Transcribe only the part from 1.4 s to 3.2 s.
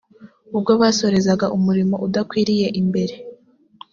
umuriro udakwiriye imbere